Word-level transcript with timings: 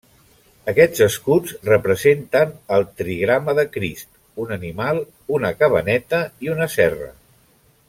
Aquests 0.71 1.01
escuts 1.07 1.51
representen 1.67 2.55
el 2.77 2.87
trigrama 3.01 3.55
de 3.61 3.67
Crist, 3.77 4.09
un 4.45 4.55
animal, 4.57 5.03
una 5.39 5.53
cabaneta 5.63 6.23
i 6.47 6.53
una 6.57 6.71
serra. 6.79 7.13